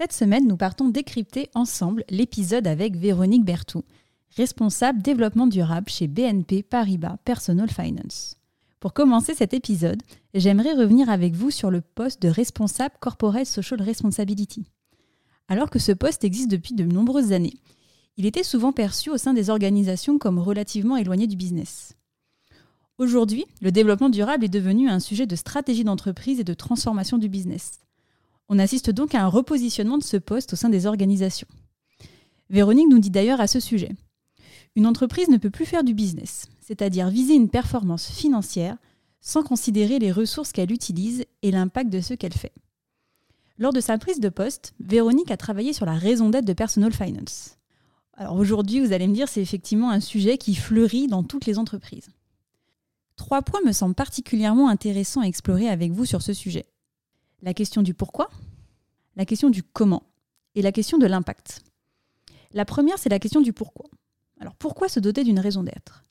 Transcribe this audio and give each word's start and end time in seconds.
Cette 0.00 0.12
semaine, 0.12 0.46
nous 0.46 0.56
partons 0.56 0.90
décrypter 0.90 1.50
ensemble 1.56 2.04
l'épisode 2.08 2.68
avec 2.68 2.94
Véronique 2.94 3.44
Bertou, 3.44 3.82
responsable 4.36 5.02
développement 5.02 5.48
durable 5.48 5.88
chez 5.88 6.06
BNP 6.06 6.62
Paribas 6.62 7.16
Personal 7.24 7.68
Finance. 7.68 8.36
Pour 8.78 8.92
commencer 8.92 9.34
cet 9.34 9.54
épisode, 9.54 10.00
j'aimerais 10.34 10.74
revenir 10.74 11.10
avec 11.10 11.34
vous 11.34 11.50
sur 11.50 11.68
le 11.72 11.80
poste 11.80 12.22
de 12.22 12.28
responsable 12.28 12.94
Corporate 13.00 13.44
Social 13.44 13.82
Responsibility. 13.82 14.66
Alors 15.48 15.68
que 15.68 15.80
ce 15.80 15.90
poste 15.90 16.22
existe 16.22 16.52
depuis 16.52 16.74
de 16.74 16.84
nombreuses 16.84 17.32
années, 17.32 17.58
il 18.16 18.24
était 18.24 18.44
souvent 18.44 18.70
perçu 18.70 19.10
au 19.10 19.16
sein 19.16 19.34
des 19.34 19.50
organisations 19.50 20.20
comme 20.20 20.38
relativement 20.38 20.96
éloigné 20.96 21.26
du 21.26 21.34
business. 21.34 21.96
Aujourd'hui, 22.98 23.46
le 23.62 23.72
développement 23.72 24.10
durable 24.10 24.44
est 24.44 24.48
devenu 24.48 24.88
un 24.88 25.00
sujet 25.00 25.26
de 25.26 25.34
stratégie 25.34 25.82
d'entreprise 25.82 26.38
et 26.38 26.44
de 26.44 26.54
transformation 26.54 27.18
du 27.18 27.28
business. 27.28 27.80
On 28.48 28.58
assiste 28.58 28.90
donc 28.90 29.14
à 29.14 29.22
un 29.22 29.28
repositionnement 29.28 29.98
de 29.98 30.02
ce 30.04 30.16
poste 30.16 30.54
au 30.54 30.56
sein 30.56 30.70
des 30.70 30.86
organisations. 30.86 31.48
Véronique 32.48 32.88
nous 32.88 32.98
dit 32.98 33.10
d'ailleurs 33.10 33.42
à 33.42 33.46
ce 33.46 33.60
sujet 33.60 33.90
Une 34.74 34.86
entreprise 34.86 35.28
ne 35.28 35.36
peut 35.36 35.50
plus 35.50 35.66
faire 35.66 35.84
du 35.84 35.92
business, 35.92 36.46
c'est-à-dire 36.60 37.10
viser 37.10 37.34
une 37.34 37.50
performance 37.50 38.08
financière 38.08 38.78
sans 39.20 39.42
considérer 39.42 39.98
les 39.98 40.12
ressources 40.12 40.52
qu'elle 40.52 40.72
utilise 40.72 41.24
et 41.42 41.50
l'impact 41.50 41.90
de 41.90 42.00
ce 42.00 42.14
qu'elle 42.14 42.32
fait. 42.32 42.52
Lors 43.58 43.72
de 43.72 43.80
sa 43.80 43.98
prise 43.98 44.20
de 44.20 44.28
poste, 44.30 44.72
Véronique 44.80 45.30
a 45.30 45.36
travaillé 45.36 45.74
sur 45.74 45.84
la 45.84 45.94
raison 45.94 46.30
d'être 46.30 46.44
de 46.44 46.52
Personal 46.52 46.92
Finance. 46.92 47.58
Alors 48.14 48.36
aujourd'hui, 48.36 48.80
vous 48.80 48.92
allez 48.92 49.08
me 49.08 49.14
dire, 49.14 49.28
c'est 49.28 49.42
effectivement 49.42 49.90
un 49.90 50.00
sujet 50.00 50.38
qui 50.38 50.54
fleurit 50.54 51.06
dans 51.06 51.22
toutes 51.22 51.44
les 51.44 51.58
entreprises. 51.58 52.08
Trois 53.16 53.42
points 53.42 53.60
me 53.66 53.72
semblent 53.72 53.94
particulièrement 53.94 54.68
intéressants 54.68 55.20
à 55.20 55.26
explorer 55.26 55.68
avec 55.68 55.92
vous 55.92 56.06
sur 56.06 56.22
ce 56.22 56.32
sujet 56.32 56.66
la 57.42 57.54
question 57.54 57.82
du 57.82 57.94
pourquoi, 57.94 58.28
la 59.16 59.24
question 59.24 59.50
du 59.50 59.62
comment 59.62 60.02
et 60.54 60.62
la 60.62 60.72
question 60.72 60.98
de 60.98 61.06
l'impact. 61.06 61.62
La 62.52 62.64
première, 62.64 62.98
c'est 62.98 63.08
la 63.08 63.18
question 63.18 63.40
du 63.40 63.52
pourquoi. 63.52 63.86
Alors 64.40 64.54
pourquoi 64.54 64.88
se 64.88 65.00
doter 65.00 65.24
d'une 65.24 65.38
raison 65.38 65.62
d'être? 65.62 66.04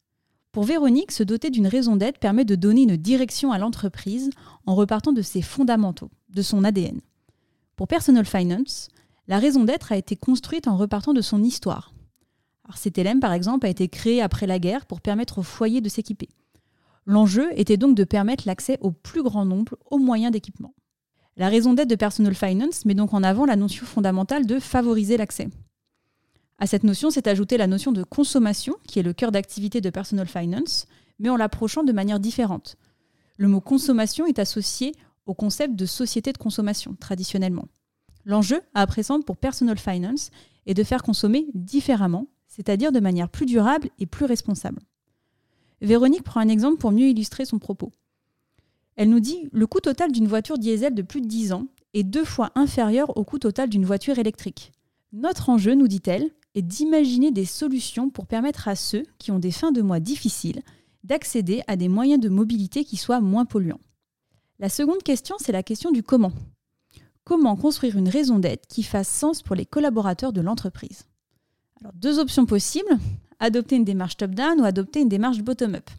Pour 0.51 0.63
Véronique, 0.63 1.11
se 1.11 1.23
doter 1.23 1.49
d'une 1.49 1.67
raison 1.67 1.95
d'être 1.95 2.19
permet 2.19 2.45
de 2.45 2.55
donner 2.55 2.83
une 2.83 2.97
direction 2.97 3.51
à 3.51 3.57
l'entreprise 3.57 4.29
en 4.65 4.75
repartant 4.75 5.13
de 5.13 5.21
ses 5.21 5.41
fondamentaux, 5.41 6.09
de 6.29 6.41
son 6.41 6.63
ADN. 6.63 6.99
Pour 7.75 7.87
Personal 7.87 8.25
Finance, 8.25 8.89
la 9.27 9.39
raison 9.39 9.65
d'être 9.65 9.91
a 9.91 9.97
été 9.97 10.15
construite 10.15 10.67
en 10.67 10.77
repartant 10.77 11.13
de 11.13 11.21
son 11.21 11.43
histoire. 11.43 11.93
CTLM, 12.75 13.19
par 13.19 13.33
exemple, 13.33 13.65
a 13.65 13.69
été 13.69 13.87
créé 13.87 14.21
après 14.21 14.47
la 14.47 14.59
guerre 14.59 14.85
pour 14.85 14.99
permettre 14.99 15.39
aux 15.39 15.43
foyers 15.43 15.81
de 15.81 15.89
s'équiper. 15.89 16.29
L'enjeu 17.05 17.47
était 17.57 17.77
donc 17.77 17.95
de 17.95 18.03
permettre 18.03 18.43
l'accès 18.45 18.77
au 18.81 18.91
plus 18.91 19.23
grand 19.23 19.45
nombre 19.45 19.77
aux 19.89 19.99
moyens 19.99 20.31
d'équipement. 20.31 20.73
La 21.39 21.49
raison 21.49 21.75
d'être 21.75 21.89
de 21.89 21.95
Personal 21.95 22.33
Finance 22.33 22.83
met 22.85 22.95
donc 22.95 23.13
en 23.13 23.21
avant 23.21 23.45
la 23.45 23.55
notion 23.55 23.85
fondamentale 23.85 24.47
de 24.47 24.59
favoriser 24.59 25.17
l'accès. 25.17 25.49
À 26.57 26.65
cette 26.65 26.83
notion 26.83 27.11
s'est 27.11 27.29
ajoutée 27.29 27.57
la 27.57 27.67
notion 27.67 27.91
de 27.91 28.01
consommation, 28.03 28.75
qui 28.87 28.97
est 28.97 29.03
le 29.03 29.13
cœur 29.13 29.31
d'activité 29.31 29.79
de 29.79 29.91
Personal 29.91 30.27
Finance, 30.27 30.87
mais 31.19 31.29
en 31.29 31.37
l'approchant 31.37 31.83
de 31.83 31.91
manière 31.91 32.19
différente. 32.19 32.75
Le 33.37 33.47
mot 33.47 33.61
consommation 33.61 34.25
est 34.25 34.39
associé 34.39 34.95
au 35.27 35.35
concept 35.35 35.75
de 35.75 35.85
société 35.85 36.33
de 36.33 36.39
consommation, 36.39 36.95
traditionnellement. 36.99 37.67
L'enjeu, 38.25 38.59
à 38.73 38.87
présent, 38.87 39.21
pour 39.21 39.37
Personal 39.37 39.77
Finance, 39.77 40.31
est 40.65 40.73
de 40.73 40.83
faire 40.83 41.03
consommer 41.03 41.45
différemment, 41.53 42.25
c'est-à-dire 42.47 42.91
de 42.91 42.99
manière 42.99 43.29
plus 43.29 43.45
durable 43.45 43.89
et 43.99 44.07
plus 44.07 44.25
responsable. 44.25 44.81
Véronique 45.81 46.23
prend 46.23 46.39
un 46.39 46.49
exemple 46.49 46.79
pour 46.79 46.91
mieux 46.91 47.09
illustrer 47.09 47.45
son 47.45 47.59
propos. 47.59 47.91
Elle 48.97 49.09
nous 49.09 49.19
dit 49.19 49.47
le 49.51 49.67
coût 49.67 49.79
total 49.79 50.11
d'une 50.11 50.27
voiture 50.27 50.57
diesel 50.57 50.93
de 50.93 51.03
plus 51.03 51.21
de 51.21 51.27
10 51.27 51.53
ans 51.53 51.67
est 51.93 52.03
deux 52.03 52.25
fois 52.25 52.51
inférieur 52.55 53.15
au 53.15 53.23
coût 53.23 53.39
total 53.39 53.69
d'une 53.69 53.85
voiture 53.85 54.19
électrique. 54.19 54.71
Notre 55.13 55.49
enjeu, 55.49 55.75
nous 55.75 55.87
dit-elle, 55.87 56.31
est 56.55 56.63
d'imaginer 56.63 57.31
des 57.31 57.45
solutions 57.45 58.09
pour 58.09 58.25
permettre 58.25 58.67
à 58.67 58.75
ceux 58.75 59.03
qui 59.19 59.31
ont 59.31 59.39
des 59.39 59.51
fins 59.51 59.71
de 59.71 59.81
mois 59.81 59.99
difficiles 59.99 60.61
d'accéder 61.03 61.61
à 61.67 61.75
des 61.75 61.87
moyens 61.87 62.19
de 62.19 62.27
mobilité 62.27 62.83
qui 62.83 62.97
soient 62.97 63.21
moins 63.21 63.45
polluants. 63.45 63.79
La 64.59 64.67
seconde 64.67 65.03
question, 65.03 65.35
c'est 65.39 65.51
la 65.51 65.63
question 65.63 65.91
du 65.91 66.01
comment. 66.03 66.33
Comment 67.23 67.55
construire 67.55 67.97
une 67.97 68.09
raison 68.09 68.39
d'être 68.39 68.67
qui 68.67 68.83
fasse 68.83 69.07
sens 69.07 69.43
pour 69.43 69.55
les 69.55 69.65
collaborateurs 69.65 70.33
de 70.33 70.41
l'entreprise? 70.41 71.03
Deux 71.93 72.17
options 72.17 72.47
possibles, 72.47 72.97
adopter 73.39 73.75
une 73.75 73.85
démarche 73.85 74.17
top-down 74.17 74.59
ou 74.59 74.65
adopter 74.65 75.01
une 75.01 75.09
démarche 75.09 75.43
bottom-up. 75.43 75.89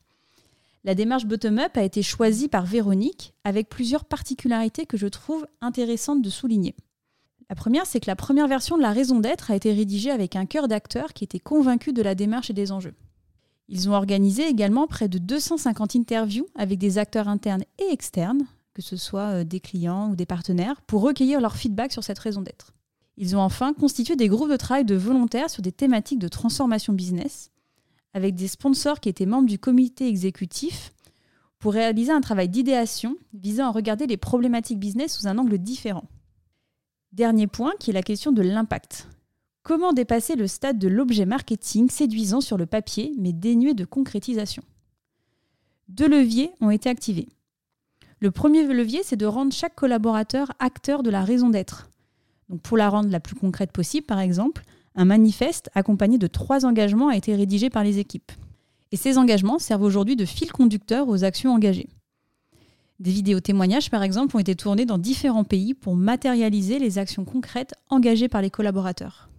La 0.84 0.94
démarche 0.94 1.26
bottom-up 1.26 1.76
a 1.76 1.82
été 1.82 2.02
choisie 2.02 2.48
par 2.48 2.64
Véronique 2.64 3.34
avec 3.44 3.68
plusieurs 3.68 4.04
particularités 4.04 4.86
que 4.86 4.96
je 4.96 5.06
trouve 5.06 5.46
intéressantes 5.60 6.22
de 6.22 6.30
souligner. 6.30 6.76
La 7.50 7.56
première, 7.56 7.86
c'est 7.86 8.00
que 8.00 8.10
la 8.10 8.16
première 8.16 8.46
version 8.46 8.76
de 8.76 8.82
la 8.82 8.92
raison 8.92 9.20
d'être 9.20 9.50
a 9.50 9.56
été 9.56 9.72
rédigée 9.72 10.10
avec 10.10 10.36
un 10.36 10.46
cœur 10.46 10.68
d'acteurs 10.68 11.14
qui 11.14 11.24
étaient 11.24 11.38
convaincus 11.38 11.94
de 11.94 12.02
la 12.02 12.14
démarche 12.14 12.50
et 12.50 12.54
des 12.54 12.72
enjeux. 12.72 12.94
Ils 13.68 13.88
ont 13.88 13.94
organisé 13.94 14.46
également 14.46 14.86
près 14.86 15.08
de 15.08 15.18
250 15.18 15.96
interviews 15.96 16.46
avec 16.54 16.78
des 16.78 16.98
acteurs 16.98 17.28
internes 17.28 17.64
et 17.78 17.92
externes, 17.92 18.46
que 18.72 18.82
ce 18.82 18.96
soit 18.96 19.40
euh, 19.40 19.44
des 19.44 19.60
clients 19.60 20.10
ou 20.10 20.16
des 20.16 20.26
partenaires, 20.26 20.80
pour 20.82 21.02
recueillir 21.02 21.40
leur 21.40 21.56
feedback 21.56 21.92
sur 21.92 22.04
cette 22.04 22.18
raison 22.18 22.42
d'être. 22.42 22.72
Ils 23.16 23.36
ont 23.36 23.40
enfin 23.40 23.72
constitué 23.72 24.14
des 24.14 24.28
groupes 24.28 24.50
de 24.50 24.56
travail 24.56 24.84
de 24.84 24.94
volontaires 24.94 25.50
sur 25.50 25.62
des 25.62 25.72
thématiques 25.72 26.20
de 26.20 26.28
transformation 26.28 26.92
business, 26.92 27.50
avec 28.14 28.34
des 28.34 28.48
sponsors 28.48 29.00
qui 29.00 29.08
étaient 29.08 29.26
membres 29.26 29.48
du 29.48 29.58
comité 29.58 30.08
exécutif 30.08 30.92
pour 31.58 31.72
réaliser 31.72 32.12
un 32.12 32.20
travail 32.20 32.48
d'idéation 32.48 33.16
visant 33.32 33.66
à 33.66 33.70
regarder 33.72 34.06
les 34.06 34.16
problématiques 34.16 34.78
business 34.78 35.16
sous 35.16 35.26
un 35.26 35.38
angle 35.38 35.58
différent. 35.58 36.04
Dernier 37.12 37.46
point 37.46 37.72
qui 37.80 37.90
est 37.90 37.94
la 37.94 38.02
question 38.02 38.32
de 38.32 38.42
l'impact. 38.42 39.08
Comment 39.62 39.92
dépasser 39.92 40.36
le 40.36 40.46
stade 40.46 40.78
de 40.78 40.88
l'objet 40.88 41.26
marketing 41.26 41.90
séduisant 41.90 42.40
sur 42.40 42.56
le 42.56 42.66
papier 42.66 43.12
mais 43.18 43.32
dénué 43.32 43.74
de 43.74 43.84
concrétisation? 43.84 44.62
Deux 45.88 46.08
leviers 46.08 46.52
ont 46.60 46.70
été 46.70 46.88
activés. 46.88 47.28
Le 48.20 48.30
premier 48.30 48.66
levier, 48.66 49.02
c'est 49.04 49.16
de 49.16 49.26
rendre 49.26 49.52
chaque 49.52 49.74
collaborateur 49.74 50.52
acteur 50.58 51.02
de 51.02 51.10
la 51.10 51.22
raison 51.22 51.50
d'être. 51.50 51.88
Donc 52.48 52.62
pour 52.62 52.76
la 52.76 52.88
rendre 52.88 53.10
la 53.10 53.20
plus 53.20 53.36
concrète 53.36 53.72
possible, 53.72 54.06
par 54.06 54.18
exemple, 54.18 54.62
un 54.98 55.04
manifeste 55.04 55.70
accompagné 55.76 56.18
de 56.18 56.26
trois 56.26 56.66
engagements 56.66 57.08
a 57.08 57.16
été 57.16 57.34
rédigé 57.36 57.70
par 57.70 57.84
les 57.84 58.00
équipes. 58.00 58.32
Et 58.90 58.96
ces 58.96 59.16
engagements 59.16 59.60
servent 59.60 59.84
aujourd'hui 59.84 60.16
de 60.16 60.24
fil 60.24 60.50
conducteur 60.50 61.08
aux 61.08 61.22
actions 61.22 61.54
engagées. 61.54 61.88
Des 62.98 63.12
vidéos 63.12 63.38
témoignages, 63.38 63.90
par 63.90 64.02
exemple, 64.02 64.36
ont 64.36 64.40
été 64.40 64.56
tournées 64.56 64.86
dans 64.86 64.98
différents 64.98 65.44
pays 65.44 65.72
pour 65.72 65.94
matérialiser 65.94 66.80
les 66.80 66.98
actions 66.98 67.24
concrètes 67.24 67.74
engagées 67.90 68.28
par 68.28 68.42
les 68.42 68.50
collaborateurs. 68.50 69.30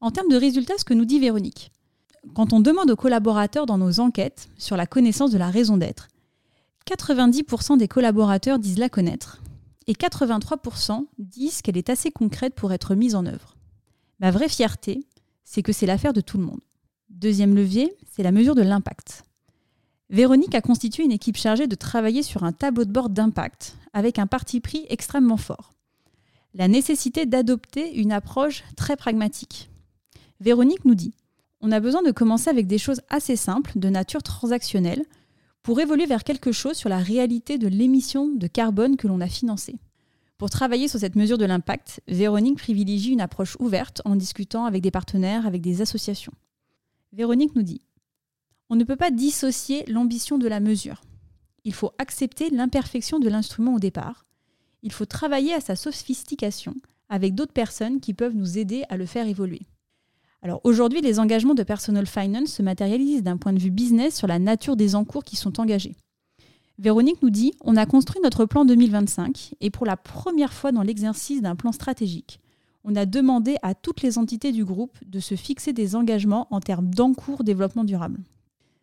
En 0.00 0.12
termes 0.12 0.28
de 0.28 0.36
résultats, 0.36 0.78
ce 0.78 0.84
que 0.84 0.94
nous 0.94 1.04
dit 1.04 1.18
Véronique. 1.18 1.72
Quand 2.34 2.52
on 2.52 2.60
demande 2.60 2.90
aux 2.90 2.96
collaborateurs 2.96 3.66
dans 3.66 3.78
nos 3.78 3.98
enquêtes 3.98 4.48
sur 4.58 4.76
la 4.76 4.86
connaissance 4.86 5.32
de 5.32 5.38
la 5.38 5.50
raison 5.50 5.76
d'être, 5.76 6.06
90% 6.86 7.78
des 7.78 7.88
collaborateurs 7.88 8.60
disent 8.60 8.78
la 8.78 8.88
connaître 8.88 9.42
et 9.88 9.94
83% 9.94 11.06
disent 11.18 11.62
qu'elle 11.62 11.78
est 11.78 11.90
assez 11.90 12.12
concrète 12.12 12.54
pour 12.54 12.72
être 12.72 12.94
mise 12.94 13.16
en 13.16 13.26
œuvre. 13.26 13.56
Ma 14.20 14.30
vraie 14.30 14.48
fierté, 14.48 15.06
c'est 15.44 15.62
que 15.62 15.72
c'est 15.72 15.86
l'affaire 15.86 16.12
de 16.12 16.20
tout 16.20 16.36
le 16.36 16.44
monde. 16.44 16.60
Deuxième 17.08 17.54
levier, 17.54 17.96
c'est 18.12 18.22
la 18.22 18.32
mesure 18.32 18.54
de 18.54 18.62
l'impact. 18.62 19.24
Véronique 20.10 20.54
a 20.54 20.60
constitué 20.60 21.04
une 21.04 21.12
équipe 21.12 21.36
chargée 21.36 21.66
de 21.66 21.74
travailler 21.74 22.22
sur 22.22 22.44
un 22.44 22.52
tableau 22.52 22.84
de 22.84 22.92
bord 22.92 23.08
d'impact, 23.08 23.76
avec 23.92 24.18
un 24.18 24.26
parti 24.26 24.60
pris 24.60 24.84
extrêmement 24.88 25.36
fort. 25.36 25.72
La 26.54 26.68
nécessité 26.68 27.26
d'adopter 27.26 27.94
une 27.94 28.12
approche 28.12 28.62
très 28.76 28.96
pragmatique. 28.96 29.70
Véronique 30.40 30.84
nous 30.84 30.94
dit 30.94 31.14
on 31.62 31.72
a 31.72 31.80
besoin 31.80 32.02
de 32.02 32.10
commencer 32.10 32.48
avec 32.48 32.66
des 32.66 32.78
choses 32.78 33.02
assez 33.10 33.36
simples, 33.36 33.72
de 33.76 33.88
nature 33.90 34.22
transactionnelle, 34.22 35.04
pour 35.62 35.78
évoluer 35.80 36.06
vers 36.06 36.24
quelque 36.24 36.52
chose 36.52 36.76
sur 36.76 36.88
la 36.88 36.98
réalité 36.98 37.58
de 37.58 37.68
l'émission 37.68 38.28
de 38.28 38.46
carbone 38.46 38.96
que 38.96 39.06
l'on 39.06 39.20
a 39.20 39.28
financée. 39.28 39.78
Pour 40.40 40.48
travailler 40.48 40.88
sur 40.88 40.98
cette 40.98 41.16
mesure 41.16 41.36
de 41.36 41.44
l'impact, 41.44 42.00
Véronique 42.08 42.56
privilégie 42.56 43.12
une 43.12 43.20
approche 43.20 43.58
ouverte 43.60 44.00
en 44.06 44.16
discutant 44.16 44.64
avec 44.64 44.82
des 44.82 44.90
partenaires, 44.90 45.46
avec 45.46 45.60
des 45.60 45.82
associations. 45.82 46.32
Véronique 47.12 47.54
nous 47.54 47.62
dit 47.62 47.82
On 48.70 48.74
ne 48.74 48.84
peut 48.84 48.96
pas 48.96 49.10
dissocier 49.10 49.84
l'ambition 49.86 50.38
de 50.38 50.48
la 50.48 50.60
mesure. 50.60 51.02
Il 51.64 51.74
faut 51.74 51.92
accepter 51.98 52.48
l'imperfection 52.48 53.18
de 53.18 53.28
l'instrument 53.28 53.74
au 53.74 53.78
départ. 53.78 54.24
Il 54.82 54.92
faut 54.92 55.04
travailler 55.04 55.52
à 55.52 55.60
sa 55.60 55.76
sophistication 55.76 56.74
avec 57.10 57.34
d'autres 57.34 57.52
personnes 57.52 58.00
qui 58.00 58.14
peuvent 58.14 58.34
nous 58.34 58.56
aider 58.56 58.84
à 58.88 58.96
le 58.96 59.04
faire 59.04 59.26
évoluer. 59.26 59.66
Alors 60.40 60.62
aujourd'hui, 60.64 61.02
les 61.02 61.18
engagements 61.18 61.52
de 61.52 61.64
Personal 61.64 62.06
Finance 62.06 62.48
se 62.48 62.62
matérialisent 62.62 63.22
d'un 63.22 63.36
point 63.36 63.52
de 63.52 63.58
vue 63.58 63.70
business 63.70 64.16
sur 64.16 64.26
la 64.26 64.38
nature 64.38 64.76
des 64.76 64.94
encours 64.94 65.22
qui 65.22 65.36
sont 65.36 65.60
engagés. 65.60 65.96
Véronique 66.80 67.20
nous 67.20 67.28
dit 67.28 67.52
On 67.60 67.76
a 67.76 67.84
construit 67.84 68.22
notre 68.22 68.46
plan 68.46 68.64
2025 68.64 69.54
et 69.60 69.68
pour 69.68 69.84
la 69.84 69.98
première 69.98 70.54
fois 70.54 70.72
dans 70.72 70.82
l'exercice 70.82 71.42
d'un 71.42 71.54
plan 71.54 71.72
stratégique, 71.72 72.40
on 72.84 72.96
a 72.96 73.04
demandé 73.04 73.56
à 73.60 73.74
toutes 73.74 74.00
les 74.00 74.16
entités 74.16 74.50
du 74.50 74.64
groupe 74.64 74.96
de 75.04 75.20
se 75.20 75.34
fixer 75.34 75.74
des 75.74 75.94
engagements 75.94 76.48
en 76.50 76.60
termes 76.60 76.88
d'encours 76.88 77.44
développement 77.44 77.84
durable. 77.84 78.20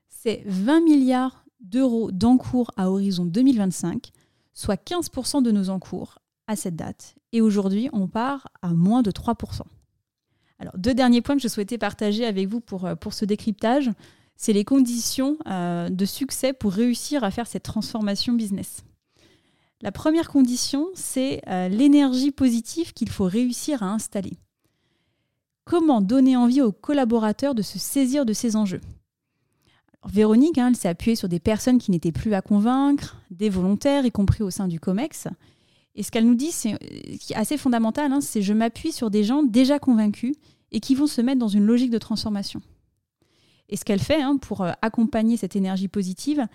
C'est 0.09 0.43
20 0.45 0.81
milliards 0.81 1.43
d'euros 1.59 2.11
d'encours 2.11 2.69
à 2.77 2.91
horizon 2.91 3.25
2025, 3.25 4.11
soit 4.53 4.79
15% 4.79 5.41
de 5.41 5.49
nos 5.49 5.71
encours 5.71 6.19
à 6.45 6.55
cette 6.55 6.75
date. 6.75 7.15
Et 7.31 7.41
aujourd'hui, 7.41 7.89
on 7.93 8.07
part 8.07 8.47
à 8.61 8.75
moins 8.75 9.01
de 9.01 9.09
3%. 9.09 9.61
Alors, 10.59 10.77
deux 10.77 10.93
derniers 10.93 11.21
points 11.21 11.35
que 11.35 11.41
je 11.41 11.47
souhaitais 11.47 11.79
partager 11.79 12.25
avec 12.25 12.47
vous 12.47 12.59
pour, 12.59 12.85
euh, 12.85 12.95
pour 12.95 13.13
ce 13.13 13.25
décryptage, 13.25 13.89
c'est 14.37 14.53
les 14.53 14.63
conditions 14.63 15.37
euh, 15.47 15.89
de 15.89 16.05
succès 16.05 16.53
pour 16.53 16.71
réussir 16.71 17.23
à 17.23 17.31
faire 17.31 17.47
cette 17.47 17.63
transformation 17.63 18.33
business. 18.33 18.83
La 19.81 19.91
première 19.91 20.29
condition, 20.29 20.87
c'est 20.93 21.41
euh, 21.47 21.67
l'énergie 21.67 22.31
positive 22.31 22.93
qu'il 22.93 23.09
faut 23.09 23.25
réussir 23.25 23.83
à 23.83 23.87
installer. 23.87 24.33
Comment 25.65 26.01
donner 26.01 26.37
envie 26.37 26.61
aux 26.61 26.71
collaborateurs 26.71 27.53
de 27.53 27.61
se 27.61 27.77
saisir 27.77 28.25
de 28.25 28.33
ces 28.33 28.55
enjeux? 28.55 28.81
Véronique, 30.05 30.57
hein, 30.57 30.69
elle 30.69 30.75
s'est 30.75 30.87
appuyée 30.87 31.15
sur 31.15 31.27
des 31.27 31.39
personnes 31.39 31.79
qui 31.79 31.91
n'étaient 31.91 32.11
plus 32.11 32.33
à 32.33 32.41
convaincre, 32.41 33.17
des 33.29 33.49
volontaires, 33.49 34.05
y 34.05 34.11
compris 34.11 34.43
au 34.43 34.49
sein 34.49 34.67
du 34.67 34.79
COMEX. 34.79 35.27
Et 35.95 36.03
ce 36.03 36.11
qu'elle 36.11 36.25
nous 36.25 36.35
dit, 36.35 36.51
c'est 36.51 36.77
assez 37.33 37.57
fondamental, 37.57 38.13
hein, 38.13 38.21
c'est 38.21 38.41
je 38.41 38.53
m'appuie 38.53 38.91
sur 38.91 39.09
des 39.09 39.23
gens 39.23 39.43
déjà 39.43 39.79
convaincus 39.79 40.35
et 40.71 40.79
qui 40.79 40.95
vont 40.95 41.07
se 41.07 41.21
mettre 41.21 41.39
dans 41.39 41.47
une 41.47 41.65
logique 41.65 41.89
de 41.89 41.97
transformation. 41.97 42.61
Et 43.69 43.77
ce 43.77 43.85
qu'elle 43.85 43.99
fait 43.99 44.21
hein, 44.21 44.37
pour 44.37 44.61
euh, 44.61 44.71
accompagner 44.81 45.37
cette 45.37 45.55
énergie 45.55 45.87
positive, 45.87 46.47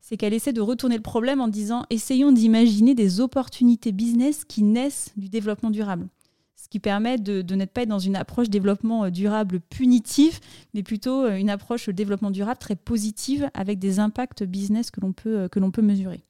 c'est 0.00 0.16
qu'elle 0.16 0.34
essaie 0.34 0.52
de 0.52 0.60
retourner 0.60 0.96
le 0.96 1.02
problème 1.02 1.40
en 1.40 1.48
disant 1.48 1.84
essayons 1.90 2.32
d'imaginer 2.32 2.94
des 2.94 3.20
opportunités 3.20 3.92
business 3.92 4.44
qui 4.44 4.62
naissent 4.62 5.12
du 5.16 5.28
développement 5.28 5.70
durable. 5.70 6.08
Ce 6.56 6.68
qui 6.68 6.80
permet 6.80 7.18
de, 7.18 7.40
de 7.40 7.54
n'être 7.54 7.72
pas 7.72 7.86
dans 7.86 7.98
une 7.98 8.16
approche 8.16 8.50
développement 8.50 9.04
euh, 9.04 9.10
durable 9.10 9.60
punitif, 9.60 10.40
mais 10.74 10.82
plutôt 10.82 11.24
euh, 11.24 11.36
une 11.36 11.50
approche 11.50 11.88
développement 11.88 12.30
durable 12.30 12.58
très 12.58 12.76
positive 12.76 13.50
avec 13.54 13.78
des 13.78 13.98
impacts 13.98 14.42
business 14.44 14.90
que 14.90 15.00
l'on 15.00 15.12
peut, 15.12 15.48
que 15.48 15.60
l'on 15.60 15.70
peut 15.70 15.82
mesurer. 15.82 16.24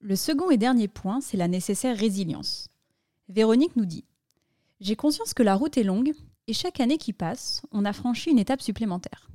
Le 0.00 0.14
second 0.14 0.50
et 0.50 0.58
dernier 0.58 0.86
point, 0.86 1.20
c'est 1.20 1.36
la 1.36 1.48
nécessaire 1.48 1.96
résilience. 1.96 2.68
Véronique 3.28 3.74
nous 3.76 3.86
dit 3.86 4.04
J'ai 4.80 4.94
conscience 4.94 5.34
que 5.34 5.42
la 5.42 5.56
route 5.56 5.76
est 5.76 5.82
longue 5.82 6.12
et 6.46 6.52
chaque 6.52 6.80
année 6.80 6.98
qui 6.98 7.12
passe, 7.12 7.62
on 7.72 7.84
a 7.84 7.92
franchi 7.92 8.30
une 8.30 8.38
étape 8.38 8.62
supplémentaire. 8.62 9.27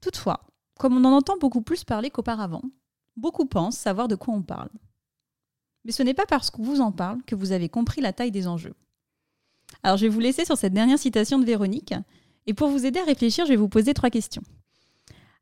Toutefois, 0.00 0.46
comme 0.78 0.96
on 0.96 1.04
en 1.04 1.16
entend 1.16 1.36
beaucoup 1.36 1.62
plus 1.62 1.84
parler 1.84 2.10
qu'auparavant, 2.10 2.62
beaucoup 3.16 3.46
pensent 3.46 3.76
savoir 3.76 4.08
de 4.08 4.14
quoi 4.14 4.34
on 4.34 4.42
parle. 4.42 4.70
Mais 5.84 5.92
ce 5.92 6.02
n'est 6.02 6.14
pas 6.14 6.26
parce 6.26 6.50
qu'on 6.50 6.62
vous 6.62 6.80
en 6.80 6.92
parle 6.92 7.22
que 7.24 7.34
vous 7.34 7.52
avez 7.52 7.68
compris 7.68 8.00
la 8.00 8.12
taille 8.12 8.30
des 8.30 8.46
enjeux. 8.46 8.74
Alors 9.82 9.96
je 9.96 10.06
vais 10.06 10.12
vous 10.12 10.20
laisser 10.20 10.44
sur 10.44 10.56
cette 10.56 10.72
dernière 10.72 10.98
citation 10.98 11.38
de 11.38 11.44
Véronique, 11.44 11.94
et 12.46 12.54
pour 12.54 12.68
vous 12.68 12.86
aider 12.86 12.98
à 12.98 13.04
réfléchir, 13.04 13.44
je 13.44 13.50
vais 13.50 13.56
vous 13.56 13.68
poser 13.68 13.94
trois 13.94 14.10
questions. 14.10 14.42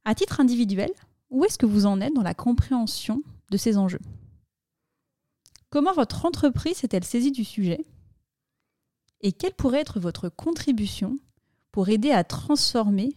À 0.04 0.14
titre 0.14 0.40
individuel, 0.40 0.90
où 1.30 1.44
est-ce 1.44 1.58
que 1.58 1.66
vous 1.66 1.86
en 1.86 2.00
êtes 2.00 2.14
dans 2.14 2.22
la 2.22 2.34
compréhension 2.34 3.22
de 3.50 3.56
ces 3.56 3.76
enjeux? 3.76 4.00
Comment 5.70 5.92
votre 5.92 6.24
entreprise 6.24 6.78
s'est-elle 6.78 7.04
saisie 7.04 7.32
du 7.32 7.44
sujet? 7.44 7.84
Et 9.20 9.32
quelle 9.32 9.54
pourrait 9.54 9.80
être 9.80 10.00
votre 10.00 10.28
contribution 10.28 11.18
pour 11.72 11.88
aider 11.88 12.10
à 12.10 12.24
transformer 12.24 13.16